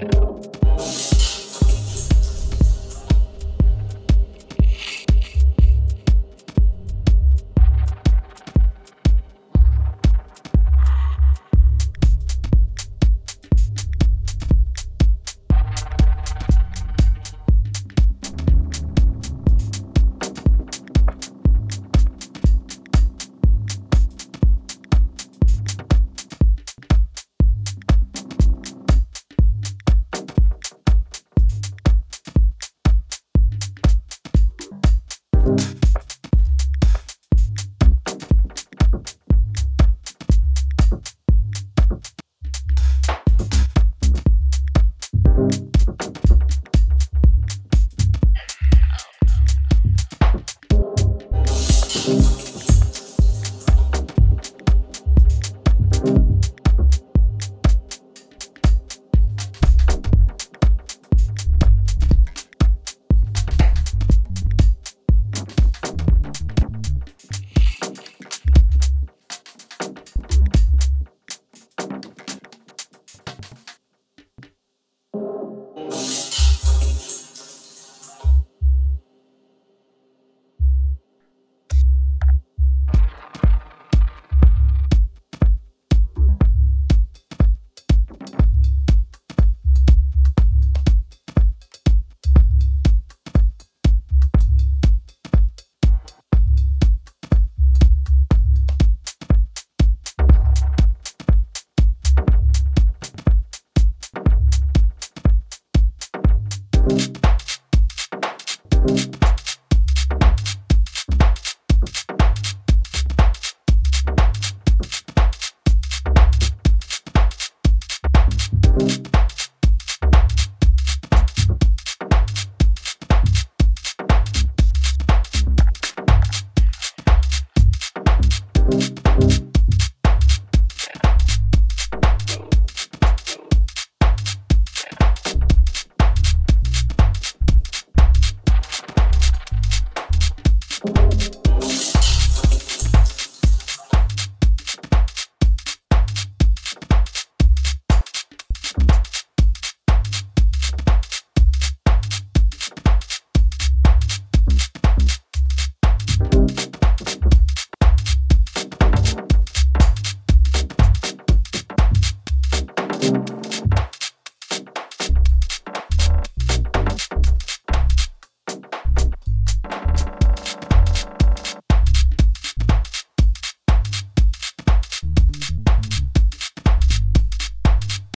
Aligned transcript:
Yeah. 0.00 0.27